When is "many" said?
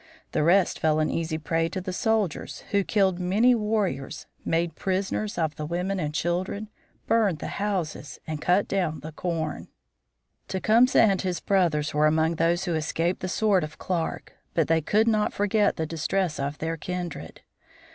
3.19-3.53